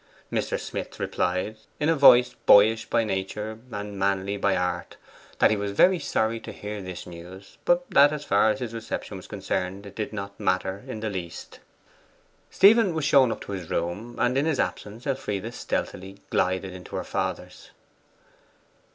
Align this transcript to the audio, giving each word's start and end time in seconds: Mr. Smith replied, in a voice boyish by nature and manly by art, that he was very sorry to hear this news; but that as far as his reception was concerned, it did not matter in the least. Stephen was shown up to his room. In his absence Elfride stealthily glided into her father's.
Mr. 0.31 0.59
Smith 0.59 0.99
replied, 0.99 1.57
in 1.79 1.87
a 1.87 1.95
voice 1.95 2.33
boyish 2.47 2.87
by 2.87 3.03
nature 3.03 3.59
and 3.71 3.99
manly 3.99 4.35
by 4.35 4.57
art, 4.57 4.97
that 5.37 5.51
he 5.51 5.55
was 5.55 5.73
very 5.73 5.99
sorry 5.99 6.39
to 6.39 6.51
hear 6.51 6.81
this 6.81 7.05
news; 7.05 7.59
but 7.65 7.87
that 7.91 8.11
as 8.11 8.25
far 8.25 8.49
as 8.49 8.61
his 8.61 8.73
reception 8.73 9.15
was 9.15 9.27
concerned, 9.27 9.85
it 9.85 9.95
did 9.95 10.11
not 10.11 10.39
matter 10.39 10.83
in 10.87 11.01
the 11.01 11.09
least. 11.11 11.59
Stephen 12.49 12.95
was 12.95 13.05
shown 13.05 13.31
up 13.31 13.41
to 13.41 13.51
his 13.51 13.69
room. 13.69 14.17
In 14.19 14.33
his 14.47 14.59
absence 14.59 15.05
Elfride 15.05 15.53
stealthily 15.53 16.17
glided 16.31 16.73
into 16.73 16.95
her 16.95 17.03
father's. 17.03 17.69